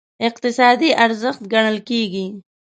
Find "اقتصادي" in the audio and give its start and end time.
0.27-0.89